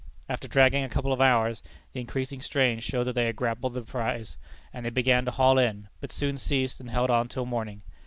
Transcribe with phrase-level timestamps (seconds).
[0.27, 1.61] After dragging a couple of hours,
[1.93, 4.35] the increasing strain showed that they had grappled the prize,
[4.73, 7.83] and they began to haul in, but soon ceased, and held on till morning.